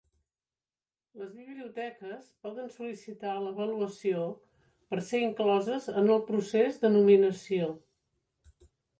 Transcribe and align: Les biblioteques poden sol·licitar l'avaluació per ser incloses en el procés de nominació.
Les 1.23 1.33
biblioteques 1.39 2.29
poden 2.45 2.71
sol·licitar 2.75 3.33
l'avaluació 3.43 4.23
per 4.93 4.99
ser 5.09 5.19
incloses 5.25 5.85
en 6.03 6.09
el 6.15 6.23
procés 6.31 6.79
de 6.87 6.91
nominació. 6.95 7.69